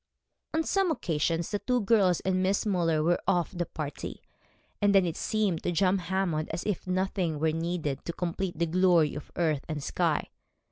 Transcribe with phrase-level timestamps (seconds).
[0.55, 4.23] On some occasions the two girls and Miss Müller were of the party,
[4.81, 8.65] and then it seemed to John Hammond as if nothing were needed to complete the
[8.65, 10.31] glory of earth and sky.